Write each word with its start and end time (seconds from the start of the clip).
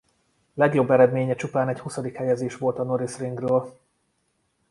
Legjobb 0.53 0.91
eredménye 0.91 1.35
csupán 1.35 1.69
egy 1.69 1.79
huszadik 1.79 2.15
helyezés 2.15 2.57
volt 2.57 2.79
a 2.79 2.83
Norisring-ről. 2.83 3.79